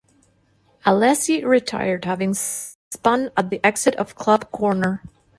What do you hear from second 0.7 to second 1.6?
Alesi